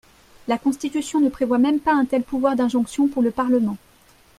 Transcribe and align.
La 0.47 0.57
Constitution 0.57 1.19
ne 1.19 1.29
prévoit 1.29 1.59
même 1.59 1.79
pas 1.79 1.93
un 1.93 2.05
tel 2.05 2.23
pouvoir 2.23 2.55
d’injonction 2.55 3.07
pour 3.07 3.21
le 3.21 3.29
Parlement. 3.29 3.77